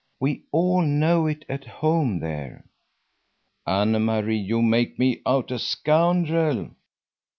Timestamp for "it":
1.27-1.45